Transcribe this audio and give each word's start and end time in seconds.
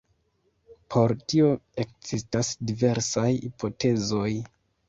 Por 0.95 1.13
tio 1.33 1.51
ekzistas 1.85 2.51
diversaj 2.71 3.29
hipotezoj. 3.47 4.29